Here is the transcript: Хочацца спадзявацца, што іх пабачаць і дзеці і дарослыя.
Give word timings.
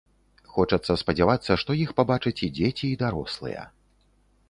Хочацца 0.53 0.95
спадзявацца, 1.01 1.59
што 1.65 1.71
іх 1.83 1.93
пабачаць 2.01 2.37
і 2.49 2.53
дзеці 2.59 2.85
і 2.91 3.01
дарослыя. 3.07 3.71